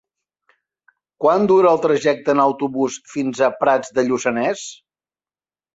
[1.25, 4.67] Quant dura el trajecte en autobús fins a Prats de Lluçanès?